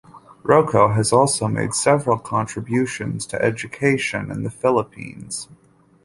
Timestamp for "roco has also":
0.43-1.47